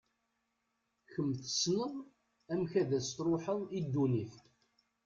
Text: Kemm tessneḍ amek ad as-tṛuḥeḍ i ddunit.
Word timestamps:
Kemm 1.11 1.29
tessneḍ 1.41 1.93
amek 2.51 2.71
ad 2.81 2.91
as-tṛuḥeḍ 2.99 3.59
i 3.77 3.79
ddunit. 3.85 4.33